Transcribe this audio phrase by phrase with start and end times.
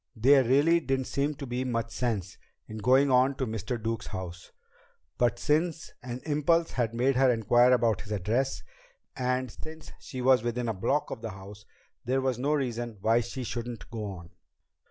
[0.15, 3.79] There really didn't seem to be much sense in going on to Mr.
[3.79, 4.51] Duke's house.
[5.19, 8.63] But since an impulse had made her inquire about his address,
[9.15, 11.65] and since she was within a block of the house,
[12.03, 14.31] there was no reason why she shouldn't go on.